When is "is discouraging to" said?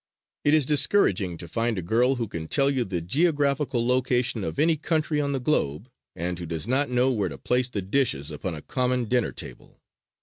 0.55-1.47